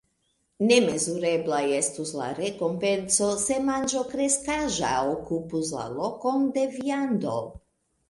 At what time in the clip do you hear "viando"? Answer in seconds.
6.77-7.41